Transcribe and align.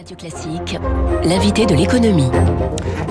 Radio 0.00 0.16
Classique, 0.16 0.78
l'invité 1.24 1.66
de 1.66 1.74
l'économie. 1.74 2.30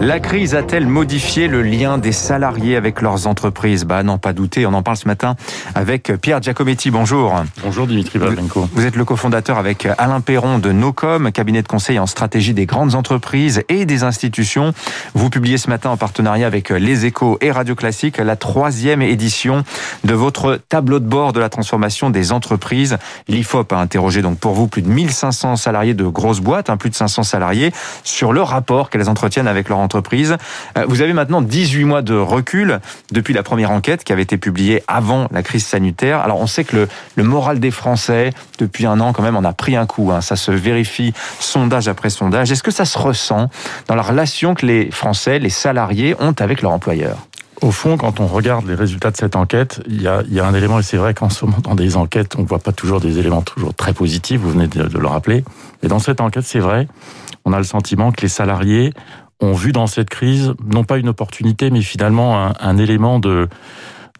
La 0.01 0.19
crise 0.19 0.55
a-t-elle 0.55 0.87
modifié 0.87 1.47
le 1.47 1.61
lien 1.61 1.97
des 1.99 2.13
salariés 2.13 2.75
avec 2.77 3.01
leurs 3.01 3.27
entreprises? 3.27 3.83
Bah 3.83 4.01
non, 4.01 4.17
pas 4.17 4.33
douter. 4.33 4.65
On 4.65 4.73
en 4.73 4.81
parle 4.81 4.97
ce 4.97 5.07
matin 5.07 5.35
avec 5.75 6.11
Pierre 6.19 6.41
Giacometti. 6.41 6.89
Bonjour. 6.89 7.35
Bonjour 7.63 7.85
Dimitri 7.85 8.17
Valbenko. 8.17 8.69
Vous 8.73 8.85
êtes 8.85 8.95
le 8.95 9.05
cofondateur 9.05 9.57
avec 9.57 9.87
Alain 9.97 10.21
Perron 10.21 10.57
de 10.57 10.71
Nocom, 10.71 11.31
cabinet 11.31 11.61
de 11.61 11.67
conseil 11.67 11.99
en 11.99 12.07
stratégie 12.07 12.53
des 12.53 12.65
grandes 12.65 12.95
entreprises 12.95 13.61
et 13.69 13.85
des 13.85 14.03
institutions. 14.03 14.73
Vous 15.13 15.29
publiez 15.29 15.57
ce 15.57 15.69
matin 15.69 15.89
en 15.91 15.97
partenariat 15.97 16.47
avec 16.47 16.69
Les 16.69 17.05
Échos 17.05 17.37
et 17.41 17.51
Radio 17.51 17.75
Classique 17.75 18.17
la 18.17 18.37
troisième 18.37 19.01
édition 19.01 19.63
de 20.05 20.13
votre 20.13 20.59
tableau 20.69 20.99
de 20.99 21.07
bord 21.07 21.33
de 21.33 21.39
la 21.39 21.49
transformation 21.49 22.09
des 22.09 22.31
entreprises. 22.31 22.97
L'IFOP 23.27 23.73
a 23.73 23.77
interrogé 23.77 24.21
donc 24.21 24.39
pour 24.39 24.53
vous 24.53 24.67
plus 24.67 24.81
de 24.81 24.89
1500 24.89 25.57
salariés 25.57 25.93
de 25.93 26.05
grosses 26.05 26.39
boîtes, 26.39 26.69
plus 26.79 26.89
de 26.89 26.95
500 26.95 27.21
salariés, 27.21 27.71
sur 28.03 28.33
le 28.33 28.41
rapport 28.41 28.89
qu'elles 28.89 29.09
entretiennent 29.09 29.47
avec 29.47 29.69
leur 29.69 29.77
entreprise. 29.77 30.37
Euh, 30.77 30.85
vous 30.87 31.01
avez 31.01 31.13
maintenant 31.13 31.43
18 31.43 31.83
mois 31.83 32.01
de 32.01 32.15
recul 32.15 32.79
depuis 33.11 33.33
la 33.35 33.43
première 33.43 33.69
enquête 33.69 34.03
qui 34.03 34.11
avait 34.11 34.23
été 34.23 34.37
publiée 34.37 34.83
avant 34.87 35.27
la 35.31 35.43
crise 35.43 35.65
sanitaire. 35.65 36.21
Alors 36.21 36.39
on 36.39 36.47
sait 36.47 36.63
que 36.63 36.87
le, 37.15 37.23
moral 37.23 37.59
des 37.59 37.71
Français, 37.71 38.31
depuis 38.57 38.85
un 38.87 38.99
an 38.99 39.13
quand 39.13 39.21
même, 39.21 39.35
on 39.35 39.43
a 39.43 39.53
pris 39.53 39.75
un 39.75 39.85
coup. 39.85 40.11
Hein. 40.11 40.21
Ça 40.21 40.35
se 40.35 40.51
vérifie 40.51 41.13
sondage 41.39 41.87
après 41.87 42.09
sondage. 42.09 42.51
Est-ce 42.51 42.63
que 42.63 42.71
ça 42.71 42.85
se 42.85 42.97
ressent 42.97 43.49
dans 43.87 43.95
la 43.95 44.01
relation 44.01 44.55
que 44.55 44.65
les 44.65 44.89
Français, 44.89 45.37
les 45.37 45.49
salariés 45.49 46.15
ont 46.19 46.33
avec 46.39 46.61
leur 46.61 46.71
employeur? 46.71 47.17
Au 47.61 47.71
fond, 47.71 47.97
quand 47.97 48.19
on 48.19 48.27
regarde 48.27 48.67
les 48.67 48.75
résultats 48.75 49.11
de 49.11 49.17
cette 49.17 49.35
enquête, 49.35 49.81
il 49.87 50.01
y 50.01 50.07
a, 50.07 50.23
y 50.29 50.39
a 50.39 50.45
un 50.45 50.53
élément, 50.53 50.79
et 50.79 50.83
c'est 50.83 50.97
vrai 50.97 51.13
qu'en 51.13 51.29
ce 51.29 51.45
moment, 51.45 51.59
dans 51.61 51.75
des 51.75 51.97
enquêtes, 51.97 52.35
on 52.37 52.41
ne 52.41 52.47
voit 52.47 52.59
pas 52.59 52.71
toujours 52.71 52.99
des 52.99 53.19
éléments 53.19 53.41
toujours 53.41 53.73
très 53.73 53.93
positifs, 53.93 54.39
vous 54.39 54.51
venez 54.51 54.67
de, 54.67 54.83
de 54.83 54.97
le 54.97 55.07
rappeler. 55.07 55.43
Et 55.83 55.87
dans 55.87 55.99
cette 55.99 56.21
enquête, 56.21 56.45
c'est 56.45 56.59
vrai, 56.59 56.87
on 57.45 57.53
a 57.53 57.57
le 57.57 57.63
sentiment 57.63 58.11
que 58.11 58.21
les 58.21 58.29
salariés 58.29 58.93
ont 59.41 59.53
vu 59.53 59.71
dans 59.71 59.87
cette 59.87 60.09
crise, 60.09 60.53
non 60.65 60.83
pas 60.83 60.97
une 60.97 61.09
opportunité, 61.09 61.69
mais 61.69 61.81
finalement 61.81 62.45
un, 62.45 62.53
un 62.59 62.77
élément 62.77 63.19
de, 63.19 63.47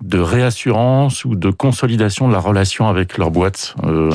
de 0.02 0.20
réassurance 0.20 1.26
ou 1.26 1.36
de 1.36 1.50
consolidation 1.50 2.28
de 2.28 2.34
la 2.34 2.40
relation 2.40 2.88
avec 2.88 3.18
leur 3.18 3.32
boîte. 3.32 3.76
Euh, 3.84 4.12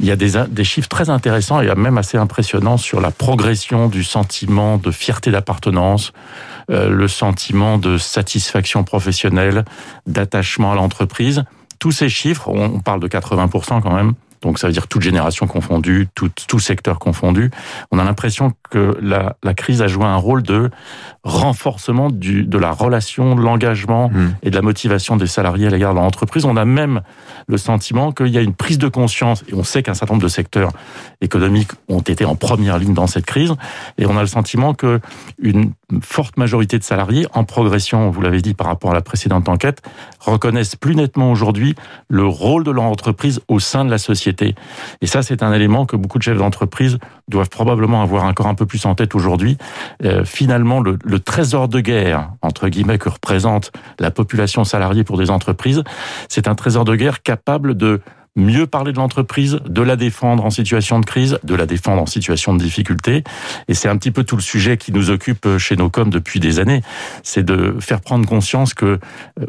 il 0.00 0.06
y 0.06 0.10
a 0.10 0.16
des, 0.16 0.64
chiffres 0.64 0.88
très 0.88 1.10
intéressants 1.10 1.60
et 1.60 1.74
même 1.74 1.98
assez 1.98 2.16
impressionnants 2.16 2.78
sur 2.78 3.00
la 3.00 3.10
progression 3.10 3.88
du 3.88 4.02
sentiment 4.02 4.78
de 4.78 4.90
fierté 4.90 5.30
d'appartenance, 5.30 6.12
euh, 6.70 6.88
le 6.88 7.06
sentiment 7.06 7.76
de 7.76 7.98
satisfaction 7.98 8.82
professionnelle, 8.82 9.64
d'attachement 10.06 10.72
à 10.72 10.74
l'entreprise. 10.74 11.44
Tous 11.78 11.92
ces 11.92 12.08
chiffres, 12.08 12.48
on 12.48 12.80
parle 12.80 13.00
de 13.00 13.08
80% 13.08 13.82
quand 13.82 13.94
même, 13.94 14.14
donc 14.40 14.58
ça 14.58 14.68
veut 14.68 14.72
dire 14.72 14.88
toute 14.88 15.02
génération 15.02 15.46
confondue, 15.46 16.08
tout, 16.14 16.30
tout 16.48 16.58
secteur 16.58 16.98
confondu. 16.98 17.50
On 17.90 17.98
a 17.98 18.04
l'impression 18.04 18.52
que 18.70 18.96
la, 19.02 19.36
la, 19.42 19.54
crise 19.54 19.82
a 19.82 19.88
joué 19.88 20.04
un 20.04 20.16
rôle 20.16 20.42
de 20.42 20.70
renforcement 21.24 22.08
du, 22.08 22.44
de 22.44 22.58
la 22.58 22.70
relation, 22.70 23.34
de 23.34 23.42
l'engagement 23.42 24.08
mmh. 24.08 24.28
et 24.42 24.50
de 24.50 24.54
la 24.54 24.62
motivation 24.62 25.16
des 25.16 25.26
salariés 25.26 25.66
à 25.66 25.70
l'égard 25.70 25.92
de 25.92 25.98
l'entreprise. 25.98 26.44
On 26.44 26.56
a 26.56 26.64
même 26.64 27.02
le 27.46 27.58
sentiment 27.58 28.12
qu'il 28.12 28.28
y 28.28 28.38
a 28.38 28.40
une 28.40 28.54
prise 28.54 28.78
de 28.78 28.88
conscience, 28.88 29.44
et 29.48 29.54
on 29.54 29.64
sait 29.64 29.82
qu'un 29.82 29.94
certain 29.94 30.14
nombre 30.14 30.22
de 30.22 30.28
secteurs 30.28 30.70
économiques 31.20 31.72
ont 31.88 32.00
été 32.00 32.24
en 32.24 32.36
première 32.36 32.78
ligne 32.78 32.94
dans 32.94 33.06
cette 33.06 33.26
crise, 33.26 33.52
et 33.98 34.06
on 34.06 34.16
a 34.16 34.20
le 34.20 34.26
sentiment 34.26 34.72
que 34.72 35.00
une 35.42 35.72
forte 36.02 36.36
majorité 36.36 36.78
de 36.78 36.84
salariés, 36.84 37.26
en 37.34 37.44
progression, 37.44 38.10
vous 38.10 38.22
l'avez 38.22 38.40
dit 38.40 38.54
par 38.54 38.68
rapport 38.68 38.92
à 38.92 38.94
la 38.94 39.02
précédente 39.02 39.48
enquête, 39.48 39.82
reconnaissent 40.20 40.76
plus 40.76 40.94
nettement 40.94 41.30
aujourd'hui 41.30 41.74
le 42.08 42.26
rôle 42.26 42.64
de 42.64 42.70
leur 42.70 42.84
entreprise 42.84 43.40
au 43.48 43.58
sein 43.58 43.84
de 43.84 43.90
la 43.90 43.98
société. 43.98 44.54
Et 45.00 45.06
ça, 45.06 45.22
c'est 45.22 45.42
un 45.42 45.52
élément 45.52 45.86
que 45.86 45.96
beaucoup 45.96 46.18
de 46.18 46.22
chefs 46.22 46.38
d'entreprise 46.38 46.98
doivent 47.30 47.48
probablement 47.48 48.02
avoir 48.02 48.24
encore 48.24 48.46
un 48.46 48.54
peu 48.54 48.66
plus 48.66 48.84
en 48.86 48.94
tête 48.94 49.14
aujourd'hui. 49.14 49.56
Euh, 50.04 50.24
finalement, 50.24 50.80
le, 50.80 50.98
le 51.02 51.20
trésor 51.20 51.68
de 51.68 51.80
guerre, 51.80 52.30
entre 52.42 52.68
guillemets, 52.68 52.98
que 52.98 53.08
représente 53.08 53.72
la 53.98 54.10
population 54.10 54.64
salariée 54.64 55.04
pour 55.04 55.16
des 55.16 55.30
entreprises, 55.30 55.82
c'est 56.28 56.48
un 56.48 56.54
trésor 56.54 56.84
de 56.84 56.94
guerre 56.96 57.22
capable 57.22 57.76
de 57.76 58.00
mieux 58.36 58.66
parler 58.66 58.92
de 58.92 58.98
l'entreprise, 58.98 59.60
de 59.66 59.82
la 59.82 59.96
défendre 59.96 60.44
en 60.44 60.50
situation 60.50 61.00
de 61.00 61.04
crise, 61.04 61.38
de 61.42 61.54
la 61.54 61.66
défendre 61.66 62.02
en 62.02 62.06
situation 62.06 62.54
de 62.54 62.62
difficulté. 62.62 63.24
Et 63.68 63.74
c'est 63.74 63.88
un 63.88 63.96
petit 63.96 64.12
peu 64.12 64.24
tout 64.24 64.36
le 64.36 64.42
sujet 64.42 64.76
qui 64.76 64.92
nous 64.92 65.10
occupe 65.10 65.58
chez 65.58 65.76
nos 65.76 65.90
coms 65.90 66.10
depuis 66.10 66.38
des 66.38 66.60
années. 66.60 66.82
C'est 67.22 67.44
de 67.44 67.76
faire 67.80 68.00
prendre 68.00 68.26
conscience 68.28 68.74
que, 68.74 68.86
euh, 68.86 68.98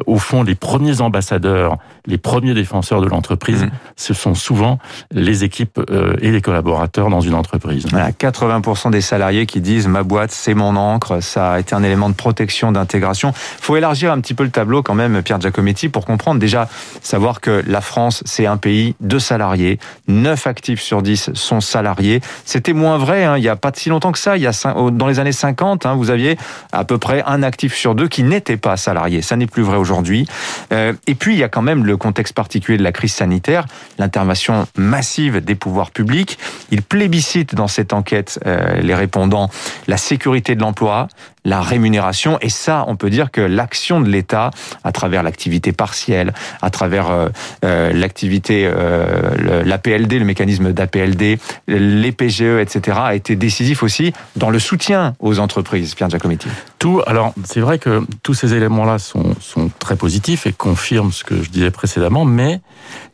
au 0.06 0.18
fond, 0.18 0.42
les 0.42 0.54
premiers 0.54 1.00
ambassadeurs, 1.00 1.78
les 2.06 2.18
premiers 2.18 2.54
défenseurs 2.54 3.00
de 3.00 3.06
l'entreprise, 3.06 3.64
mmh. 3.64 3.70
ce 3.96 4.14
sont 4.14 4.34
souvent 4.34 4.78
les 5.12 5.44
équipes 5.44 5.80
euh, 5.90 6.16
et 6.20 6.32
les 6.32 6.40
collaborateurs 6.40 7.08
dans 7.08 7.20
une 7.20 7.34
entreprise. 7.34 7.86
Voilà, 7.90 8.10
80% 8.10 8.90
des 8.90 9.00
salariés 9.00 9.46
qui 9.46 9.60
disent 9.60 9.86
ma 9.86 10.02
boîte, 10.02 10.32
c'est 10.32 10.54
mon 10.54 10.74
encre, 10.76 11.22
ça 11.22 11.52
a 11.52 11.60
été 11.60 11.74
un 11.74 11.84
élément 11.84 12.08
de 12.08 12.14
protection, 12.14 12.72
d'intégration. 12.72 13.32
faut 13.34 13.76
élargir 13.76 14.12
un 14.12 14.20
petit 14.20 14.34
peu 14.34 14.42
le 14.42 14.50
tableau 14.50 14.82
quand 14.82 14.94
même, 14.94 15.22
Pierre 15.22 15.40
Giacometti, 15.40 15.88
pour 15.88 16.04
comprendre 16.04 16.40
déjà, 16.40 16.68
savoir 17.00 17.40
que 17.40 17.62
la 17.66 17.80
France, 17.80 18.22
c'est 18.26 18.46
un 18.46 18.56
pays 18.56 18.71
de 19.00 19.18
salariés, 19.18 19.78
9 20.08 20.46
actifs 20.46 20.80
sur 20.80 21.02
10 21.02 21.30
sont 21.34 21.60
salariés. 21.60 22.20
C'était 22.44 22.72
moins 22.72 22.98
vrai 22.98 23.24
hein, 23.24 23.36
il 23.36 23.42
n'y 23.42 23.48
a 23.48 23.56
pas 23.56 23.72
si 23.74 23.88
longtemps 23.88 24.12
que 24.12 24.18
ça, 24.18 24.36
il 24.36 24.42
y 24.42 24.46
a 24.46 24.52
dans 24.90 25.06
les 25.06 25.18
années 25.18 25.32
50, 25.32 25.86
hein, 25.86 25.94
vous 25.94 26.10
aviez 26.10 26.36
à 26.72 26.84
peu 26.84 26.98
près 26.98 27.22
un 27.26 27.42
actif 27.42 27.74
sur 27.74 27.94
deux 27.94 28.08
qui 28.08 28.22
n'était 28.22 28.56
pas 28.56 28.76
salarié. 28.76 29.22
Ça 29.22 29.36
n'est 29.36 29.46
plus 29.46 29.62
vrai 29.62 29.76
aujourd'hui. 29.76 30.26
Euh, 30.72 30.92
et 31.06 31.14
puis 31.14 31.34
il 31.34 31.38
y 31.38 31.44
a 31.44 31.48
quand 31.48 31.62
même 31.62 31.84
le 31.84 31.96
contexte 31.96 32.34
particulier 32.34 32.78
de 32.78 32.82
la 32.82 32.92
crise 32.92 33.14
sanitaire, 33.14 33.66
l'intervention 33.98 34.66
massive 34.76 35.40
des 35.42 35.54
pouvoirs 35.54 35.90
publics. 35.90 36.38
Ils 36.70 36.82
plébiscitent 36.82 37.54
dans 37.54 37.68
cette 37.68 37.92
enquête 37.92 38.40
euh, 38.46 38.80
les 38.80 38.94
répondants 38.94 39.50
la 39.86 39.96
sécurité 39.96 40.54
de 40.54 40.60
l'emploi, 40.60 41.08
la 41.44 41.60
rémunération. 41.60 42.38
Et 42.40 42.48
ça, 42.48 42.84
on 42.88 42.96
peut 42.96 43.10
dire 43.10 43.30
que 43.30 43.40
l'action 43.40 44.00
de 44.00 44.08
l'État, 44.08 44.50
à 44.84 44.92
travers 44.92 45.22
l'activité 45.22 45.72
partielle, 45.72 46.32
à 46.60 46.70
travers 46.70 47.10
euh, 47.10 47.28
euh, 47.64 47.92
l'activité, 47.92 48.64
euh, 48.66 49.62
l'APLD, 49.64 50.18
le 50.18 50.24
mécanisme 50.24 50.72
d'APLD, 50.72 51.38
les 51.68 52.12
PGE, 52.12 52.60
etc., 52.60 52.98
a 53.02 53.14
été 53.14 53.36
décisif 53.36 53.82
aussi 53.82 54.12
dans 54.36 54.50
le 54.50 54.58
soutien 54.58 55.14
aux 55.18 55.38
entreprises. 55.38 55.94
Pierre 55.94 56.10
Giacometti. 56.10 56.48
Tout, 56.78 57.02
alors, 57.06 57.32
c'est 57.44 57.60
vrai 57.60 57.78
que 57.78 58.02
tous 58.22 58.34
ces 58.34 58.54
éléments-là 58.54 58.98
sont, 58.98 59.34
sont 59.40 59.70
très 59.78 59.96
positifs 59.96 60.46
et 60.46 60.52
confirment 60.52 61.12
ce 61.12 61.24
que 61.24 61.42
je 61.42 61.50
disais 61.50 61.70
précédemment, 61.70 62.24
mais 62.24 62.60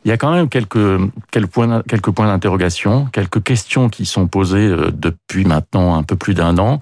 il 0.05 0.09
y 0.09 0.11
a 0.11 0.17
quand 0.17 0.31
même 0.31 0.49
quelques, 0.49 0.99
quelques 1.31 1.49
points, 1.49 1.83
quelques 1.87 2.11
points 2.11 2.27
d'interrogation, 2.27 3.07
quelques 3.11 3.43
questions 3.43 3.89
qui 3.89 4.05
sont 4.05 4.27
posées 4.27 4.67
euh, 4.67 4.91
depuis 4.91 5.45
maintenant 5.45 5.95
un 5.95 6.03
peu 6.03 6.15
plus 6.15 6.33
d'un 6.33 6.57
an. 6.57 6.81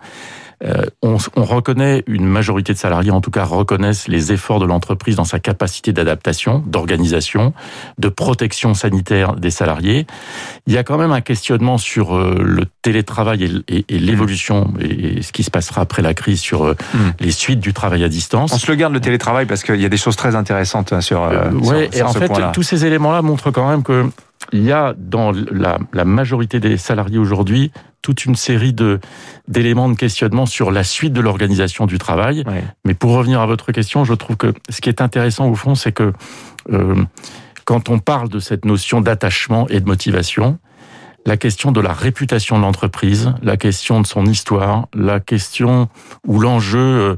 Euh, 0.63 0.85
on, 1.03 1.17
on, 1.35 1.43
reconnaît 1.43 2.03
une 2.07 2.25
majorité 2.25 2.73
de 2.73 2.79
salariés, 2.79 3.11
en 3.11 3.21
tout 3.21 3.29
cas, 3.29 3.43
reconnaissent 3.43 4.07
les 4.07 4.31
efforts 4.31 4.59
de 4.59 4.65
l'entreprise 4.65 5.15
dans 5.15 5.23
sa 5.23 5.39
capacité 5.39 5.93
d'adaptation, 5.93 6.63
d'organisation, 6.65 7.53
de 7.99 8.09
protection 8.09 8.73
sanitaire 8.73 9.35
des 9.35 9.51
salariés. 9.51 10.07
Il 10.65 10.73
y 10.73 10.77
a 10.77 10.83
quand 10.83 10.97
même 10.97 11.11
un 11.11 11.21
questionnement 11.21 11.77
sur 11.77 12.15
euh, 12.15 12.41
le 12.43 12.65
télétravail 12.81 13.43
et, 13.43 13.75
et, 13.77 13.85
et 13.87 13.99
l'évolution 13.99 14.73
et, 14.79 15.19
et, 15.19 15.21
ce 15.21 15.31
qui 15.31 15.43
se 15.43 15.51
passera 15.51 15.81
après 15.81 16.01
la 16.01 16.15
crise 16.15 16.39
sur 16.39 16.63
euh, 16.63 16.73
mmh. 16.93 16.97
les 17.19 17.31
suites 17.31 17.59
du 17.59 17.73
travail 17.73 18.03
à 18.03 18.09
distance. 18.09 18.51
On 18.51 18.57
se 18.57 18.71
le 18.71 18.75
garde 18.75 18.93
le 18.93 18.99
télétravail 18.99 19.45
parce 19.45 19.63
qu'il 19.63 19.79
y 19.79 19.85
a 19.85 19.89
des 19.89 19.97
choses 19.97 20.15
très 20.15 20.35
intéressantes 20.35 20.91
hein, 20.91 21.01
sur. 21.01 21.21
Euh, 21.21 21.51
ouais, 21.51 21.89
sur, 21.91 21.99
et 21.99 22.01
en 22.01 22.13
fait, 22.13 22.31
tous 22.53 22.63
ces 22.63 22.85
éléments-là 22.85 23.21
montrent 23.21 23.51
quand 23.51 23.69
même 23.69 23.83
que 23.83 24.09
il 24.53 24.63
y 24.63 24.71
a 24.71 24.93
dans 24.97 25.31
la, 25.31 25.77
la 25.93 26.05
majorité 26.05 26.59
des 26.59 26.77
salariés 26.77 27.17
aujourd'hui 27.17 27.71
toute 28.01 28.25
une 28.25 28.35
série 28.35 28.73
de 28.73 28.99
d'éléments 29.47 29.89
de 29.89 29.95
questionnement 29.95 30.45
sur 30.45 30.71
la 30.71 30.83
suite 30.83 31.13
de 31.13 31.19
l'organisation 31.19 31.85
du 31.85 31.97
travail. 31.97 32.43
Ouais. 32.47 32.63
Mais 32.85 32.93
pour 32.93 33.11
revenir 33.11 33.41
à 33.41 33.45
votre 33.45 33.71
question, 33.71 34.05
je 34.05 34.13
trouve 34.13 34.37
que 34.37 34.53
ce 34.69 34.79
qui 34.79 34.89
est 34.89 35.01
intéressant 35.01 35.49
au 35.49 35.55
fond, 35.55 35.75
c'est 35.75 35.91
que 35.91 36.13
euh, 36.71 37.03
quand 37.65 37.89
on 37.89 37.99
parle 37.99 38.29
de 38.29 38.39
cette 38.39 38.63
notion 38.63 39.01
d'attachement 39.01 39.67
et 39.67 39.81
de 39.81 39.85
motivation, 39.85 40.57
la 41.25 41.35
question 41.35 41.73
de 41.73 41.81
la 41.81 41.91
réputation 41.91 42.57
de 42.57 42.61
l'entreprise, 42.61 43.33
la 43.43 43.57
question 43.57 43.99
de 43.99 44.07
son 44.07 44.25
histoire, 44.25 44.87
la 44.93 45.19
question 45.19 45.89
ou 46.25 46.39
l'enjeu 46.39 47.17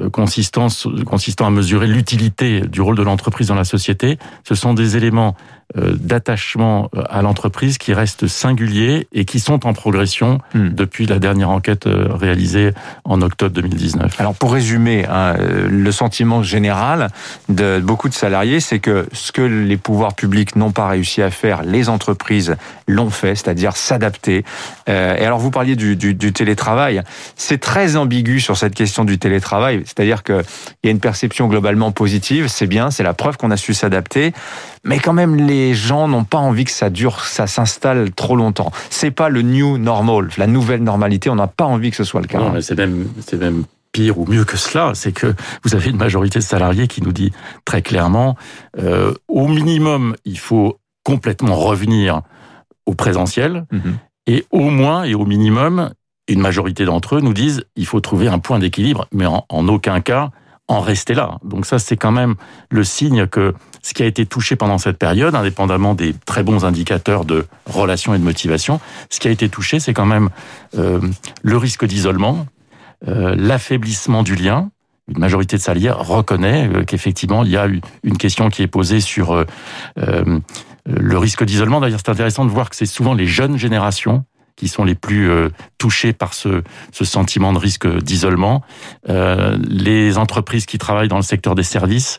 euh, 0.00 0.10
consistant, 0.10 0.68
consistant 1.04 1.46
à 1.46 1.50
mesurer 1.50 1.88
l'utilité 1.88 2.60
du 2.60 2.80
rôle 2.80 2.96
de 2.96 3.02
l'entreprise 3.02 3.48
dans 3.48 3.56
la 3.56 3.64
société, 3.64 4.18
ce 4.46 4.54
sont 4.54 4.74
des 4.74 4.96
éléments 4.96 5.34
euh, 5.34 5.57
d'attachement 5.74 6.90
euh, 6.96 7.02
à 7.08 7.22
l'entreprise 7.22 7.78
qui 7.78 7.92
restent 7.92 8.26
singuliers 8.26 9.06
et 9.12 9.24
qui 9.24 9.40
sont 9.40 9.66
en 9.66 9.72
progression 9.72 10.40
hmm. 10.54 10.70
depuis 10.70 11.06
la 11.06 11.18
dernière 11.18 11.50
enquête 11.50 11.84
réalisée 11.86 12.72
en 13.04 13.20
octobre 13.22 13.54
2019. 13.54 14.20
Alors 14.20 14.34
pour 14.34 14.52
résumer, 14.52 15.04
hein, 15.06 15.36
le 15.38 15.92
sentiment 15.92 16.42
général 16.42 17.08
de 17.48 17.80
beaucoup 17.80 18.08
de 18.08 18.14
salariés, 18.14 18.60
c'est 18.60 18.78
que 18.78 19.06
ce 19.12 19.32
que 19.32 19.42
les 19.42 19.76
pouvoirs 19.76 20.14
publics 20.14 20.56
n'ont 20.56 20.72
pas 20.72 20.88
réussi 20.88 21.22
à 21.22 21.30
faire, 21.30 21.62
les 21.62 21.88
entreprises 21.88 22.56
l'ont 22.86 23.10
fait, 23.10 23.34
c'est-à-dire 23.34 23.76
s'adapter. 23.76 24.44
Euh, 24.88 25.16
et 25.16 25.24
alors 25.24 25.38
vous 25.38 25.50
parliez 25.50 25.76
du, 25.76 25.96
du, 25.96 26.14
du 26.14 26.32
télétravail, 26.32 27.02
c'est 27.36 27.58
très 27.58 27.96
ambigu 27.96 28.40
sur 28.40 28.56
cette 28.56 28.74
question 28.74 29.04
du 29.04 29.18
télétravail, 29.18 29.82
c'est-à-dire 29.84 30.22
qu'il 30.22 30.42
y 30.84 30.88
a 30.88 30.90
une 30.90 31.00
perception 31.00 31.48
globalement 31.48 31.92
positive, 31.92 32.48
c'est 32.48 32.66
bien, 32.66 32.90
c'est 32.90 33.02
la 33.02 33.14
preuve 33.14 33.36
qu'on 33.36 33.50
a 33.50 33.56
su 33.56 33.74
s'adapter, 33.74 34.32
mais 34.84 34.98
quand 34.98 35.12
même 35.12 35.36
les 35.36 35.57
les 35.58 35.74
gens 35.74 36.06
n'ont 36.08 36.24
pas 36.24 36.38
envie 36.38 36.64
que 36.64 36.70
ça 36.70 36.90
dure, 36.90 37.20
ça 37.24 37.46
s'installe 37.46 38.12
trop 38.12 38.36
longtemps. 38.36 38.70
C'est 38.90 39.10
pas 39.10 39.28
le 39.28 39.42
new 39.42 39.78
normal, 39.78 40.28
la 40.36 40.46
nouvelle 40.46 40.82
normalité. 40.82 41.30
On 41.30 41.34
n'a 41.34 41.46
pas 41.48 41.64
envie 41.64 41.90
que 41.90 41.96
ce 41.96 42.04
soit 42.04 42.20
le 42.20 42.26
cas. 42.28 42.38
Non, 42.38 42.50
mais 42.52 42.62
c'est 42.62 42.76
même, 42.76 43.08
c'est 43.26 43.38
même 43.38 43.64
pire 43.92 44.18
ou 44.18 44.26
mieux 44.26 44.44
que 44.44 44.56
cela, 44.56 44.92
c'est 44.94 45.12
que 45.12 45.34
vous 45.64 45.74
avez 45.74 45.90
une 45.90 45.96
majorité 45.96 46.38
de 46.38 46.44
salariés 46.44 46.86
qui 46.88 47.02
nous 47.02 47.12
dit 47.12 47.32
très 47.64 47.82
clairement, 47.82 48.36
euh, 48.78 49.14
au 49.28 49.48
minimum, 49.48 50.14
il 50.24 50.38
faut 50.38 50.78
complètement 51.04 51.56
revenir 51.56 52.22
au 52.86 52.94
présentiel, 52.94 53.64
Mhm. 53.72 53.96
et 54.26 54.46
au 54.50 54.68
moins 54.70 55.04
et 55.04 55.14
au 55.14 55.24
minimum, 55.24 55.90
une 56.28 56.40
majorité 56.40 56.84
d'entre 56.84 57.16
eux 57.16 57.20
nous 57.22 57.32
disent, 57.34 57.64
il 57.76 57.86
faut 57.86 58.00
trouver 58.00 58.28
un 58.28 58.38
point 58.38 58.58
d'équilibre, 58.58 59.06
mais 59.12 59.26
en, 59.26 59.44
en 59.48 59.68
aucun 59.68 60.00
cas 60.02 60.30
en 60.68 60.80
rester 60.80 61.14
là. 61.14 61.38
Donc 61.42 61.66
ça, 61.66 61.78
c'est 61.78 61.96
quand 61.96 62.12
même 62.12 62.34
le 62.70 62.84
signe 62.84 63.26
que 63.26 63.54
ce 63.82 63.94
qui 63.94 64.02
a 64.02 64.06
été 64.06 64.26
touché 64.26 64.54
pendant 64.54 64.78
cette 64.78 64.98
période, 64.98 65.34
indépendamment 65.34 65.94
des 65.94 66.14
très 66.26 66.42
bons 66.42 66.64
indicateurs 66.64 67.24
de 67.24 67.46
relation 67.66 68.14
et 68.14 68.18
de 68.18 68.24
motivation, 68.24 68.80
ce 69.08 69.18
qui 69.18 69.28
a 69.28 69.30
été 69.30 69.48
touché, 69.48 69.80
c'est 69.80 69.94
quand 69.94 70.06
même 70.06 70.28
euh, 70.76 71.00
le 71.42 71.56
risque 71.56 71.86
d'isolement, 71.86 72.46
euh, 73.06 73.34
l'affaiblissement 73.36 74.22
du 74.22 74.34
lien. 74.34 74.70
Une 75.08 75.18
majorité 75.18 75.56
de 75.56 75.62
salariés 75.62 75.90
reconnaît 75.90 76.68
euh, 76.68 76.84
qu'effectivement, 76.84 77.44
il 77.44 77.50
y 77.50 77.56
a 77.56 77.66
une 78.02 78.18
question 78.18 78.50
qui 78.50 78.62
est 78.62 78.66
posée 78.66 79.00
sur 79.00 79.32
euh, 79.32 79.44
euh, 79.98 80.38
le 80.84 81.18
risque 81.18 81.44
d'isolement. 81.44 81.80
D'ailleurs, 81.80 82.00
c'est 82.04 82.10
intéressant 82.10 82.44
de 82.44 82.50
voir 82.50 82.68
que 82.68 82.76
c'est 82.76 82.86
souvent 82.86 83.14
les 83.14 83.26
jeunes 83.26 83.56
générations 83.56 84.24
qui 84.58 84.68
sont 84.68 84.84
les 84.84 84.94
plus 84.94 85.30
euh, 85.30 85.48
touchées 85.78 86.12
par 86.12 86.34
ce, 86.34 86.62
ce 86.92 87.04
sentiment 87.04 87.52
de 87.52 87.58
risque 87.58 87.86
d'isolement. 88.02 88.62
Euh, 89.08 89.56
les 89.68 90.18
entreprises 90.18 90.66
qui 90.66 90.78
travaillent 90.78 91.08
dans 91.08 91.16
le 91.16 91.22
secteur 91.22 91.54
des 91.54 91.62
services, 91.62 92.18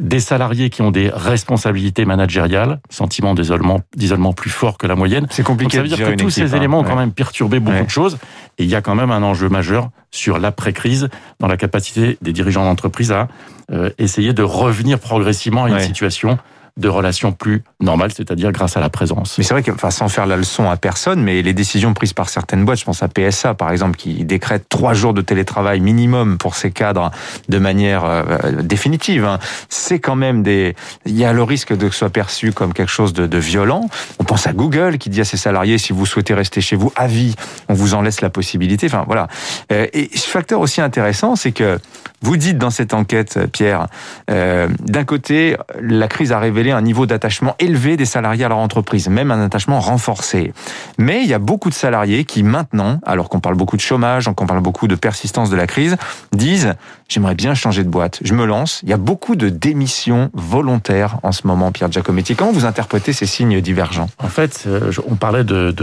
des 0.00 0.20
salariés 0.20 0.70
qui 0.70 0.82
ont 0.82 0.90
des 0.92 1.10
responsabilités 1.12 2.04
managériales, 2.04 2.80
sentiment 2.90 3.34
d'isolement, 3.34 3.80
d'isolement 3.96 4.32
plus 4.32 4.50
fort 4.50 4.78
que 4.78 4.86
la 4.86 4.94
moyenne. 4.94 5.26
C'est 5.30 5.42
Donc 5.42 5.48
compliqué 5.48 5.76
ça 5.78 5.82
veut 5.82 5.88
de 5.88 5.94
dire 5.94 6.06
que 6.10 6.14
tous 6.14 6.30
ces 6.30 6.52
hein. 6.54 6.56
éléments 6.56 6.80
ont 6.80 6.84
quand 6.84 6.96
même 6.96 7.12
perturbé 7.12 7.58
beaucoup 7.60 7.76
Ouais. 7.78 7.84
de 7.84 7.90
choses. 7.90 8.18
Et 8.58 8.64
il 8.64 8.70
y 8.70 8.74
a 8.76 8.80
quand 8.80 8.94
même 8.94 9.10
un 9.10 9.22
enjeu 9.22 9.48
majeur 9.48 9.90
sur 10.10 10.38
l'après-crise 10.38 11.08
dans 11.40 11.48
la 11.48 11.56
capacité 11.56 12.16
des 12.22 12.32
dirigeants 12.32 12.64
d'entreprise 12.64 13.12
à 13.12 13.28
euh, 13.72 13.90
essayer 13.98 14.32
de 14.32 14.42
revenir 14.42 14.98
progressivement 14.98 15.64
à 15.64 15.68
une 15.68 15.74
Ouais. 15.74 15.82
situation 15.82 16.38
de 16.76 16.88
relation 16.88 17.32
plus 17.32 17.62
normale, 17.80 18.12
c'est-à-dire 18.12 18.52
grâce 18.52 18.76
à 18.76 18.80
la 18.80 18.88
présence. 18.88 19.36
Mais 19.38 19.44
c'est 19.44 19.54
vrai 19.54 19.62
que, 19.62 19.70
enfin, 19.70 19.90
sans 19.90 20.08
faire 20.08 20.26
la 20.26 20.36
leçon 20.36 20.68
à 20.68 20.76
personne, 20.76 21.22
mais 21.22 21.42
les 21.42 21.54
décisions 21.54 21.94
prises 21.94 22.12
par 22.12 22.28
certaines 22.28 22.64
boîtes, 22.64 22.78
je 22.80 22.84
pense 22.84 23.02
à 23.02 23.08
PSA 23.08 23.54
par 23.54 23.70
exemple, 23.70 23.96
qui 23.96 24.24
décrète 24.24 24.68
trois 24.68 24.94
jours 24.94 25.14
de 25.14 25.22
télétravail 25.22 25.80
minimum 25.80 26.38
pour 26.38 26.54
ses 26.54 26.70
cadres 26.70 27.10
de 27.48 27.58
manière 27.58 28.04
euh, 28.04 28.22
définitive, 28.62 29.24
hein, 29.24 29.38
c'est 29.68 29.98
quand 29.98 30.16
même 30.16 30.42
des. 30.42 30.74
Il 31.06 31.16
y 31.16 31.24
a 31.24 31.32
le 31.32 31.42
risque 31.42 31.76
de 31.76 31.88
que 31.88 31.92
ce 31.92 32.00
soit 32.00 32.10
perçu 32.10 32.52
comme 32.52 32.72
quelque 32.72 32.92
chose 32.92 33.12
de, 33.12 33.26
de 33.26 33.38
violent. 33.38 33.88
On 34.18 34.24
pense 34.24 34.46
à 34.46 34.52
Google 34.52 34.98
qui 34.98 35.10
dit 35.10 35.20
à 35.20 35.24
ses 35.24 35.36
salariés 35.36 35.78
si 35.78 35.92
vous 35.92 36.06
souhaitez 36.06 36.34
rester 36.34 36.60
chez 36.60 36.76
vous 36.76 36.92
à 36.96 37.06
vie, 37.06 37.34
on 37.68 37.74
vous 37.74 37.94
en 37.94 38.02
laisse 38.02 38.20
la 38.20 38.30
possibilité. 38.30 38.86
Enfin 38.86 39.04
voilà. 39.06 39.28
Euh, 39.72 39.86
et 39.92 40.10
ce 40.16 40.28
facteur 40.28 40.60
aussi 40.60 40.80
intéressant, 40.80 41.36
c'est 41.36 41.52
que 41.52 41.78
vous 42.20 42.36
dites 42.36 42.58
dans 42.58 42.70
cette 42.70 42.94
enquête, 42.94 43.38
Pierre, 43.52 43.86
euh, 44.30 44.68
d'un 44.80 45.04
côté, 45.04 45.56
la 45.80 46.08
crise 46.08 46.32
a 46.32 46.38
révélé 46.38 46.67
un 46.72 46.82
niveau 46.82 47.06
d'attachement 47.06 47.54
élevé 47.58 47.96
des 47.96 48.04
salariés 48.04 48.44
à 48.44 48.48
leur 48.48 48.58
entreprise, 48.58 49.08
même 49.08 49.30
un 49.30 49.44
attachement 49.44 49.80
renforcé. 49.80 50.52
Mais 50.98 51.22
il 51.22 51.28
y 51.28 51.34
a 51.34 51.38
beaucoup 51.38 51.68
de 51.70 51.74
salariés 51.74 52.24
qui 52.24 52.42
maintenant, 52.42 53.00
alors 53.04 53.28
qu'on 53.28 53.40
parle 53.40 53.56
beaucoup 53.56 53.76
de 53.76 53.82
chômage, 53.82 54.28
qu'on 54.36 54.46
parle 54.46 54.60
beaucoup 54.60 54.88
de 54.88 54.94
persistance 54.94 55.50
de 55.50 55.56
la 55.56 55.66
crise, 55.66 55.96
disent 56.32 56.74
j'aimerais 57.08 57.34
bien 57.34 57.54
changer 57.54 57.84
de 57.84 57.88
boîte, 57.88 58.20
je 58.22 58.34
me 58.34 58.44
lance. 58.44 58.80
Il 58.82 58.88
y 58.88 58.92
a 58.92 58.98
beaucoup 58.98 59.34
de 59.34 59.48
démissions 59.48 60.30
volontaires 60.34 61.18
en 61.22 61.32
ce 61.32 61.46
moment, 61.46 61.72
Pierre 61.72 61.90
Giacometti. 61.90 62.34
Comment 62.36 62.52
vous 62.52 62.66
interprétez 62.66 63.12
ces 63.12 63.26
signes 63.26 63.60
divergents? 63.60 64.08
En 64.18 64.28
fait, 64.28 64.64
euh, 64.66 64.92
on 65.08 65.16
parlait 65.16 65.44
de, 65.44 65.74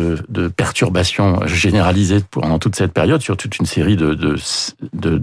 perturbations 0.55 1.39
généralisées 1.45 2.23
pendant 2.29 2.59
toute 2.59 2.75
cette 2.75 2.93
période 2.93 3.21
sur 3.21 3.38
toute 3.38 3.57
une 3.57 3.65
série 3.65 3.95
de, 3.95 4.35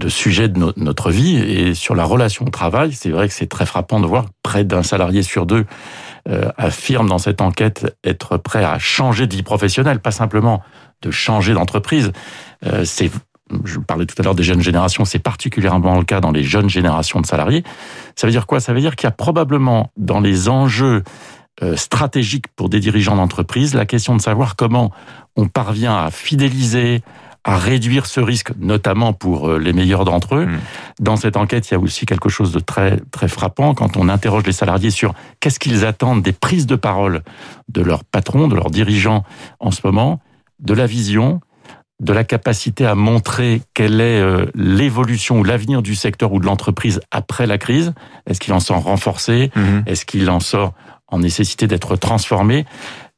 sujets 0.09 0.47
de 0.47 0.59
no- 0.59 0.73
notre 0.77 1.11
vie 1.11 1.37
et 1.37 1.73
sur 1.73 1.95
la 1.95 2.03
relation 2.03 2.45
au 2.45 2.49
travail. 2.49 2.93
C'est 2.93 3.09
vrai 3.09 3.27
que 3.27 3.33
c'est 3.33 3.47
très 3.47 3.65
frappant 3.65 3.99
de 3.99 4.05
voir 4.07 4.25
près 4.43 4.63
d'un 4.63 4.83
salarié 4.83 5.23
sur 5.23 5.42
deux 5.45 5.65
euh, 6.29 6.49
affirme 6.57 7.09
dans 7.09 7.17
cette 7.17 7.41
enquête 7.41 7.97
être 8.03 8.37
prêt 8.37 8.63
à 8.63 8.79
changer 8.79 9.27
de 9.27 9.35
vie 9.35 9.43
professionnelle, 9.43 9.99
pas 9.99 10.11
simplement 10.11 10.63
de 11.01 11.11
changer 11.11 11.53
d'entreprise. 11.53 12.11
Euh, 12.65 12.85
c'est 12.85 13.11
je 13.65 13.79
parlais 13.79 14.05
tout 14.05 14.15
à 14.19 14.23
l'heure 14.23 14.35
des 14.35 14.43
jeunes 14.43 14.61
générations, 14.61 15.05
c'est 15.05 15.19
particulièrement 15.19 15.97
le 15.97 16.05
cas 16.05 16.21
dans 16.21 16.31
les 16.31 16.43
jeunes 16.43 16.69
générations 16.69 17.21
de 17.21 17.25
salariés. 17.25 17.63
Ça 18.15 18.25
veut 18.25 18.31
dire 18.31 18.47
quoi? 18.47 18.59
Ça 18.59 18.73
veut 18.73 18.79
dire 18.79 18.95
qu'il 18.95 19.05
y 19.05 19.09
a 19.09 19.11
probablement 19.11 19.91
dans 19.97 20.21
les 20.21 20.49
enjeux 20.49 21.03
euh, 21.61 21.75
stratégiques 21.75 22.47
pour 22.55 22.69
des 22.69 22.79
dirigeants 22.79 23.15
d'entreprise 23.15 23.75
la 23.75 23.85
question 23.85 24.15
de 24.15 24.21
savoir 24.21 24.55
comment 24.55 24.91
on 25.35 25.47
parvient 25.47 25.95
à 25.95 26.09
fidéliser, 26.09 27.03
à 27.43 27.57
réduire 27.57 28.05
ce 28.05 28.19
risque, 28.19 28.51
notamment 28.57 29.13
pour 29.13 29.49
euh, 29.49 29.57
les 29.59 29.73
meilleurs 29.73 30.05
d'entre 30.05 30.35
eux. 30.35 30.45
Mm. 30.45 30.59
Dans 30.99 31.15
cette 31.15 31.37
enquête, 31.37 31.69
il 31.69 31.73
y 31.73 31.75
a 31.75 31.79
aussi 31.79 32.05
quelque 32.05 32.29
chose 32.29 32.51
de 32.51 32.59
très 32.59 32.99
très 33.11 33.27
frappant 33.27 33.73
quand 33.73 33.97
on 33.97 34.09
interroge 34.09 34.45
les 34.45 34.53
salariés 34.53 34.91
sur 34.91 35.13
qu'est-ce 35.39 35.59
qu'ils 35.59 35.85
attendent 35.85 36.21
des 36.21 36.31
prises 36.31 36.67
de 36.67 36.75
parole 36.75 37.21
de 37.69 37.81
leurs 37.81 38.03
patrons, 38.03 38.47
de 38.47 38.55
leurs 38.55 38.69
dirigeants 38.69 39.23
en 39.59 39.71
ce 39.71 39.81
moment, 39.83 40.21
de 40.59 40.73
la 40.73 40.85
vision, 40.85 41.41
de 41.99 42.13
la 42.13 42.23
capacité 42.23 42.85
à 42.85 42.95
montrer 42.95 43.61
quelle 43.73 44.01
est 44.01 44.19
euh, 44.19 44.45
l'évolution 44.55 45.39
ou 45.39 45.43
l'avenir 45.43 45.81
du 45.81 45.95
secteur 45.95 46.33
ou 46.33 46.39
de 46.39 46.45
l'entreprise 46.45 46.99
après 47.11 47.47
la 47.47 47.57
crise. 47.57 47.93
Est-ce 48.27 48.39
qu'il 48.39 48.53
en 48.53 48.59
sort 48.59 48.83
renforcé? 48.83 49.51
Mhm. 49.55 49.83
Est-ce 49.85 50.05
qu'il 50.05 50.29
en 50.29 50.39
sort 50.39 50.73
en 51.07 51.19
nécessité 51.19 51.67
d'être 51.67 51.95
transformé? 51.95 52.65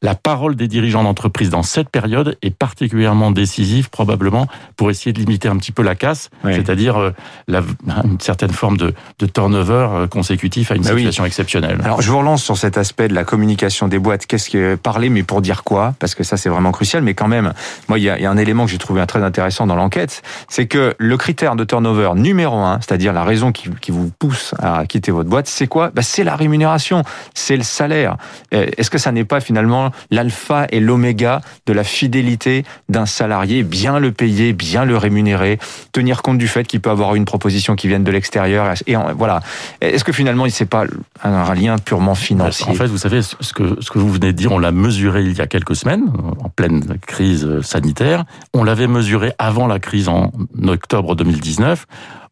La 0.01 0.13
parole 0.13 0.56
des 0.57 0.68
dirigeants 0.68 1.03
d'entreprise 1.03 1.50
dans 1.50 1.63
cette 1.63 1.89
période 1.89 2.38
est 2.42 2.53
particulièrement 2.53 3.31
décisive, 3.31 3.89
probablement, 3.89 4.45
pour 4.75 4.92
essayer 4.92 5.13
de 5.13 5.19
limiter 5.19 5.47
un 5.47 5.56
petit 5.57 5.71
peu 5.71 5.83
la 5.83 5.95
casse, 5.95 6.30
Oui. 6.44 6.53
c'est-à-dire 6.53 6.97
euh, 6.97 7.12
une 8.03 8.19
certaine 8.19 8.51
forme 8.51 8.75
de, 8.77 8.94
de 9.19 9.25
turnover 9.25 9.88
euh, 9.92 10.07
consécutif 10.07 10.69
à 10.71 10.75
une 10.75 10.83
Bah 10.83 10.89
oui. 10.94 11.00
situation 11.00 11.24
exceptionnelle. 11.25 11.80
Alors, 11.83 12.01
je 12.01 12.12
vous 12.12 12.19
relance 12.19 12.44
sur 12.44 12.57
cet 12.57 12.77
aspect 12.77 13.07
de 13.07 13.13
la 13.15 13.24
communication 13.24 13.88
des 13.88 13.97
boîtes. 13.97 14.25
Qu'est-ce 14.25 14.50
que 14.50 14.75
parler, 14.75 15.09
mais 15.09 15.24
pour 15.24 15.42
dire 15.42 15.63
quoi? 15.63 15.95
Parce 15.98 16.13
que 16.13 16.24
ça, 16.25 16.36
c'est 16.36 16.50
vraiment 16.50 16.74
crucial. 16.74 17.01
Mais 17.01 17.13
quand 17.13 17.30
même, 17.30 17.53
moi, 17.88 17.98
il 17.98 18.03
y 18.03 18.09
a, 18.09 18.18
il 18.19 18.21
y 18.21 18.25
a 18.25 18.31
un 18.31 18.38
élément 18.38 18.65
que 18.65 18.71
j'ai 18.71 18.77
trouvé 18.77 19.03
très 19.07 19.24
intéressant 19.24 19.65
dans 19.65 19.75
l'enquête, 19.77 20.21
c'est 20.50 20.68
que 20.68 20.94
le 20.98 21.18
critère 21.18 21.56
de 21.56 21.63
turnover 21.63 22.12
numéro 22.15 22.57
un, 22.57 22.80
c'est-à-dire 22.81 23.13
la 23.13 23.24
raison 23.24 23.53
qui, 23.53 23.69
qui 23.81 23.91
vous 23.91 24.12
pousse 24.19 24.53
à 24.59 24.86
quitter 24.86 25.12
votre 25.12 25.30
boîte, 25.30 25.48
c'est 25.48 25.68
quoi? 25.68 25.89
Bah, 25.95 26.01
C'est 26.01 26.25
la 26.25 26.36
rémunération, 26.36 27.03
c'est 27.33 27.56
le 27.57 27.63
salaire. 27.63 28.18
Est-ce 28.51 28.89
que 28.89 28.98
ça 28.98 29.12
n'est 29.13 29.25
pas 29.25 29.39
finalement 29.39 29.85
l'alpha 30.12 30.68
et 30.70 30.80
l'oméga 30.80 31.42
de 31.66 31.74
la 31.74 31.84
fidélité 31.84 32.64
d'un 32.90 33.06
salarié, 33.06 33.64
bien 33.64 34.00
le 34.00 34.12
payer, 34.12 34.54
bien 34.54 34.86
le 34.86 34.98
rémunérer, 34.98 35.60
tenir 35.92 36.22
compte 36.22 36.38
du 36.38 36.48
fait 36.48 36.65
qu'il 36.65 36.82
peut 36.82 36.89
avoir 36.89 37.15
une 37.15 37.25
proposition 37.25 37.75
qui 37.75 37.88
vienne 37.88 38.04
de 38.04 38.12
l'extérieur 38.12 38.74
et 38.88 38.96
voilà. 39.18 39.42
Est-ce 39.82 40.04
que 40.04 40.12
finalement, 40.12 40.46
c'est 40.50 40.65
pas 40.65 40.86
un, 41.24 41.32
un 41.32 41.54
lien 41.54 41.77
purement 41.77 42.15
financier? 42.15 42.68
En 42.68 42.74
fait, 42.74 42.88
vous 42.88 42.98
savez, 42.98 43.22
ce 43.22 43.54
que, 43.54 43.82
ce 43.82 43.89
que 43.92 44.00
vous 44.00 44.12
venez 44.12 44.27
de 44.27 44.38
dire, 44.38 44.51
on 44.51 44.60
l'a 44.60 44.72
mesuré 44.72 45.24
il 45.24 45.34
y 45.34 45.42
a 45.42 45.48
quelques 45.48 45.75
semaines, 45.75 46.06
en 46.39 46.50
pleine 46.50 46.98
crise 47.06 47.62
sanitaire. 47.62 48.25
On 48.54 48.63
l'avait 48.63 48.88
mesuré 48.88 49.34
avant 49.38 49.68
la 49.68 49.80
crise 49.80 50.08
en 50.08 50.32
octobre 50.68 51.15
2019. 51.15 51.86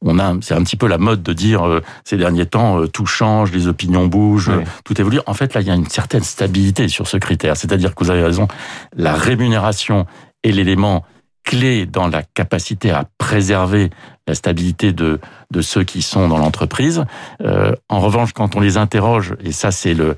On 0.05 0.19
a, 0.19 0.33
c'est 0.41 0.53
un 0.53 0.63
petit 0.63 0.75
peu 0.75 0.87
la 0.87 0.97
mode 0.97 1.23
de 1.23 1.33
dire 1.33 1.65
euh, 1.65 1.81
ces 2.03 2.17
derniers 2.17 2.45
temps, 2.45 2.79
euh, 2.81 2.87
tout 2.87 3.05
change, 3.05 3.51
les 3.51 3.67
opinions 3.67 4.05
bougent, 4.07 4.49
Oui. 4.49 4.55
euh, 4.55 4.65
tout 4.83 4.99
évolue. 4.99 5.19
En 5.25 5.33
fait, 5.33 5.53
là, 5.53 5.61
il 5.61 5.67
y 5.67 5.71
a 5.71 5.75
une 5.75 5.87
certaine 5.87 6.23
stabilité 6.23 6.87
sur 6.89 7.07
ce 7.07 7.17
critère. 7.17 7.55
C'est-à-dire 7.57 7.95
que 7.95 8.03
vous 8.03 8.11
avez 8.11 8.23
raison, 8.23 8.47
la 8.95 9.13
rémunération 9.13 10.05
est 10.43 10.51
l'élément 10.51 11.03
clé 11.45 11.85
dans 11.85 12.07
la 12.07 12.23
capacité 12.23 12.91
à 12.91 13.05
préserver 13.17 13.89
la 14.27 14.33
stabilité 14.35 14.93
de, 14.93 15.19
de 15.51 15.61
ceux 15.61 15.83
qui 15.83 16.01
sont 16.01 16.29
dans 16.29 16.37
l'entreprise. 16.37 17.03
Euh, 17.41 17.73
en 17.89 17.99
revanche, 17.99 18.31
quand 18.31 18.55
on 18.55 18.61
les 18.61 18.77
interroge, 18.77 19.35
et 19.43 19.51
ça 19.51 19.71
c'est 19.71 19.93
le 19.93 20.15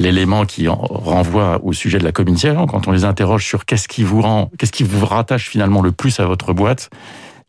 l'élément 0.00 0.44
qui 0.46 0.68
en 0.68 0.76
renvoie 0.76 1.60
au 1.64 1.72
sujet 1.72 1.98
de 1.98 2.04
la 2.04 2.12
communication, 2.12 2.66
quand 2.66 2.86
on 2.88 2.92
les 2.92 3.04
interroge 3.04 3.44
sur 3.44 3.64
qu'est-ce 3.64 3.88
qui 3.88 4.04
vous 4.04 4.20
rend, 4.22 4.50
qu'est-ce 4.58 4.70
qui 4.72 4.84
vous 4.84 5.04
rattache 5.04 5.48
finalement 5.48 5.82
le 5.82 5.90
plus 5.92 6.18
à 6.20 6.26
votre 6.26 6.52
boîte, 6.52 6.90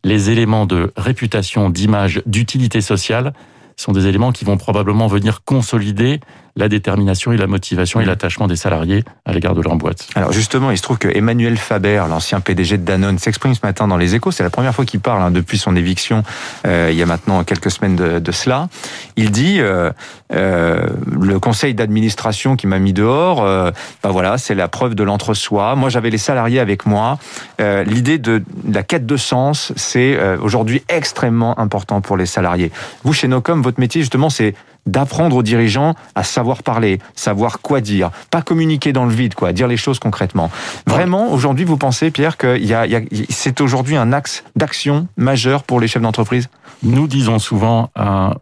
les 0.04 0.30
éléments 0.30 0.66
de 0.66 0.92
réputation, 0.96 1.70
d'image, 1.70 2.22
d'utilité 2.26 2.80
sociale 2.80 3.32
sont 3.76 3.92
des 3.92 4.06
éléments 4.06 4.32
qui 4.32 4.44
vont 4.44 4.56
probablement 4.56 5.06
venir 5.06 5.42
consolider 5.44 6.20
la 6.56 6.68
détermination 6.68 7.32
et 7.32 7.36
la 7.36 7.46
motivation 7.46 8.00
et 8.00 8.04
l'attachement 8.04 8.46
des 8.46 8.56
salariés 8.56 9.04
à 9.24 9.32
l'égard 9.32 9.54
de 9.54 9.62
leur 9.62 9.76
boîte. 9.76 10.08
Alors 10.14 10.32
justement, 10.32 10.70
il 10.70 10.76
se 10.76 10.82
trouve 10.82 10.98
que 10.98 11.08
Emmanuel 11.08 11.56
Faber, 11.56 12.04
l'ancien 12.08 12.40
PDG 12.40 12.78
de 12.78 12.84
Danone, 12.84 13.18
s'exprime 13.18 13.54
ce 13.54 13.60
matin 13.64 13.88
dans 13.88 13.96
les 13.96 14.14
échos. 14.14 14.30
C'est 14.30 14.42
la 14.42 14.50
première 14.50 14.74
fois 14.74 14.84
qu'il 14.84 15.00
parle 15.00 15.22
hein, 15.22 15.30
depuis 15.30 15.58
son 15.58 15.76
éviction, 15.76 16.22
euh, 16.66 16.88
il 16.90 16.98
y 16.98 17.02
a 17.02 17.06
maintenant 17.06 17.44
quelques 17.44 17.70
semaines 17.70 17.96
de, 17.96 18.18
de 18.18 18.32
cela. 18.32 18.68
Il 19.16 19.30
dit, 19.30 19.60
euh, 19.60 19.90
euh, 20.32 20.86
le 21.10 21.38
conseil 21.38 21.74
d'administration 21.74 22.56
qui 22.56 22.66
m'a 22.66 22.78
mis 22.78 22.92
dehors, 22.92 23.44
euh, 23.44 23.70
ben 24.02 24.10
voilà, 24.10 24.38
c'est 24.38 24.54
la 24.54 24.68
preuve 24.68 24.94
de 24.94 25.02
l'entre-soi. 25.02 25.76
Moi, 25.76 25.88
j'avais 25.88 26.10
les 26.10 26.18
salariés 26.18 26.60
avec 26.60 26.86
moi. 26.86 27.18
Euh, 27.60 27.84
L'idée 27.84 28.18
de, 28.18 28.42
de 28.64 28.74
la 28.74 28.82
quête 28.82 29.06
de 29.06 29.16
sens, 29.16 29.72
c'est 29.76 30.16
euh, 30.16 30.36
aujourd'hui 30.40 30.82
extrêmement 30.88 31.58
important 31.58 32.00
pour 32.00 32.16
les 32.16 32.26
salariés. 32.26 32.70
Vous, 33.04 33.12
chez 33.12 33.28
Nocom, 33.28 33.62
votre 33.62 33.80
métier, 33.80 34.00
justement, 34.00 34.30
c'est 34.30 34.54
d'apprendre 34.86 35.36
aux 35.36 35.42
dirigeants 35.42 35.94
à 36.14 36.22
savoir 36.22 36.62
parler, 36.62 36.98
savoir 37.14 37.60
quoi 37.60 37.80
dire, 37.80 38.10
pas 38.30 38.42
communiquer 38.42 38.92
dans 38.92 39.04
le 39.04 39.12
vide, 39.12 39.34
quoi, 39.34 39.52
dire 39.52 39.68
les 39.68 39.76
choses 39.76 39.98
concrètement. 39.98 40.50
Vraiment, 40.86 41.32
aujourd'hui, 41.32 41.64
vous 41.64 41.76
pensez, 41.76 42.10
Pierre, 42.10 42.36
que 42.36 42.58
y 42.58 42.74
a, 42.74 42.86
c'est 43.28 43.60
aujourd'hui 43.60 43.96
un 43.96 44.12
axe 44.12 44.44
d'action 44.56 45.08
majeur 45.16 45.62
pour 45.62 45.80
les 45.80 45.88
chefs 45.88 46.02
d'entreprise? 46.02 46.48
Nous 46.82 47.06
disons 47.06 47.38
souvent 47.38 47.90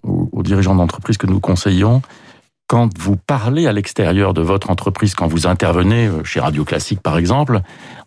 aux, 0.04 0.28
aux 0.32 0.42
dirigeants 0.42 0.74
d'entreprise 0.74 1.16
que 1.16 1.26
nous 1.26 1.40
conseillons, 1.40 2.02
quand 2.68 2.90
vous 2.98 3.16
parlez 3.16 3.66
à 3.66 3.72
l'extérieur 3.72 4.34
de 4.34 4.42
votre 4.42 4.70
entreprise, 4.70 5.14
quand 5.14 5.26
vous 5.26 5.46
intervenez 5.46 6.06
euh, 6.06 6.22
chez 6.22 6.38
Radio 6.38 6.64
Classique 6.64 7.00
par 7.00 7.16
exemple, 7.16 7.62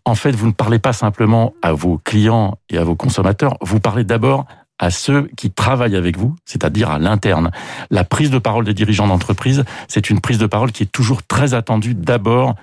en 0.06 0.16
fait, 0.16 0.32
vous 0.32 0.48
ne 0.48 0.52
parlez 0.52 0.80
pas 0.80 0.94
simplement 0.94 1.54
à 1.62 1.74
vos 1.74 2.00
clients 2.04 2.58
et 2.70 2.78
à 2.78 2.84
vos 2.84 2.96
consommateurs, 2.96 3.58
vous 3.62 3.80
parlez 3.80 4.04
d'abord 4.04 4.46
à 4.82 4.90
ceux 4.90 5.30
qui 5.38 5.52
travaillent 5.52 5.96
avec 5.96 6.18
vous, 6.18 6.36
c'est-à-dire 6.44 6.90
à, 6.90 7.00
l'interne. 7.00 7.52
La 7.92 8.04
prise 8.04 8.32
de 8.32 8.40
parole 8.40 8.66
des 8.66 8.74
dirigeants 8.74 9.08
d'entreprise, 9.08 9.64
c'est 9.88 10.10
une 10.10 10.20
prise 10.20 10.40
de 10.40 10.48
parole 10.48 10.72
qui 10.72 10.84
est 10.84 10.92
toujours 10.92 11.24
très 11.24 11.54
attendue 11.54 11.94
d'abord 11.94 12.56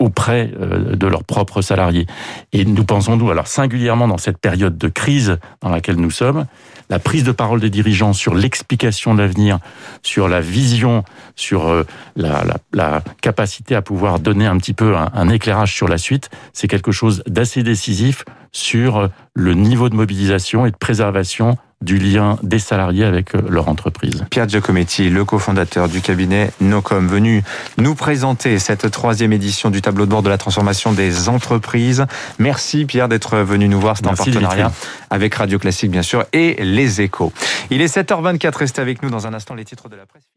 auprès 0.00 0.50
euh, 0.60 0.96
de 0.96 1.06
leurs 1.06 1.22
propres 1.22 1.62
salariés. 1.62 2.08
Et 2.52 2.64
nous 2.64 2.84
pensons, 2.84 3.16
nous, 3.16 3.30
alors 3.30 3.46
singulièrement 3.46 4.08
dans 4.08 4.18
cette 4.18 4.38
période 4.38 4.76
de 4.76 4.88
crise 4.88 5.38
dans 5.60 5.68
laquelle 5.68 5.96
nous 5.96 6.10
sommes, 6.10 6.46
la 6.90 6.98
prise 6.98 7.22
de 7.22 7.30
parole 7.30 7.60
des 7.60 7.70
dirigeants 7.70 8.12
sur 8.12 8.34
l'explication 8.34 9.14
de 9.14 9.20
l'avenir, 9.20 9.60
sur 10.02 10.28
la 10.28 10.40
vision, 10.40 11.04
sur 11.36 11.68
euh, 11.68 11.86
la, 12.16 12.42
la, 12.44 12.56
la, 12.72 13.02
capacité 13.20 13.76
à 13.76 13.82
pouvoir 13.82 14.18
donner 14.18 14.46
un 14.46 14.56
petit 14.56 14.74
peu 14.74 14.96
un, 14.96 15.12
un 15.14 15.28
éclairage 15.28 15.72
sur 15.72 15.86
la 15.86 15.98
suite, 15.98 16.28
c'est 16.52 16.66
quelque 16.66 16.90
chose 16.90 17.22
d'assez 17.28 17.62
décisif 17.62 18.24
sur 18.52 19.08
le 19.34 19.54
niveau 19.54 19.88
de 19.88 19.96
mobilisation 19.96 20.66
et 20.66 20.70
de 20.70 20.76
préservation 20.76 21.56
du 21.82 21.98
lien 21.98 22.38
des 22.42 22.58
salariés 22.58 23.04
avec 23.04 23.34
euh, 23.34 23.42
leur 23.48 23.68
entreprise. 23.68 24.24
Pierre 24.30 24.48
Giacometti, 24.48 25.10
le 25.10 25.24
cofondateur 25.24 25.88
du 25.88 26.00
cabinet 26.00 26.52
Nocom, 26.60 27.08
venu 27.08 27.42
nous 27.76 27.94
présenter 27.94 28.58
cette 28.58 28.90
troisième 28.90 29.32
édition 29.32 29.70
du 29.70 29.82
tableau 29.82 30.06
de 30.06 30.10
bord 30.10 30.22
de 30.22 30.28
la 30.28 30.38
transformation 30.38 30.92
des 30.92 31.28
entreprises. 31.28 32.06
Merci 32.38 32.84
Pierre 32.84 33.08
d'être 33.08 33.38
venu 33.38 33.68
nous 33.68 33.80
voir. 33.80 33.96
C'est 33.96 34.06
en 34.06 34.14
partenariat 34.14 34.72
avec 35.10 35.34
Radio 35.34 35.58
Classique 35.58 35.90
bien 35.90 36.02
sûr 36.02 36.24
et 36.32 36.56
les 36.62 37.00
échos. 37.00 37.32
Il 37.70 37.80
est 37.80 37.94
7h24, 37.94 38.56
restez 38.56 38.80
avec 38.80 39.02
nous 39.02 39.10
dans 39.10 39.26
un 39.26 39.34
instant 39.34 39.54
les 39.54 39.64
titres 39.64 39.88
de 39.88 39.96
la 39.96 40.06
presse. 40.06 40.32